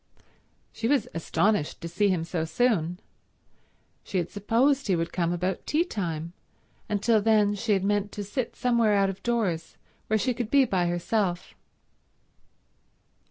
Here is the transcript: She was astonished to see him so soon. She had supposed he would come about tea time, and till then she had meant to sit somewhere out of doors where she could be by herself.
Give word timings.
She 0.73 0.87
was 0.87 1.07
astonished 1.13 1.79
to 1.81 1.87
see 1.87 2.07
him 2.09 2.23
so 2.23 2.43
soon. 2.43 2.99
She 4.03 4.17
had 4.17 4.31
supposed 4.31 4.87
he 4.87 4.95
would 4.95 5.13
come 5.13 5.31
about 5.31 5.67
tea 5.67 5.83
time, 5.85 6.33
and 6.89 7.03
till 7.03 7.21
then 7.21 7.53
she 7.53 7.73
had 7.73 7.83
meant 7.83 8.11
to 8.13 8.23
sit 8.23 8.55
somewhere 8.55 8.95
out 8.95 9.11
of 9.11 9.21
doors 9.21 9.77
where 10.07 10.17
she 10.17 10.33
could 10.33 10.49
be 10.49 10.65
by 10.65 10.87
herself. 10.87 11.53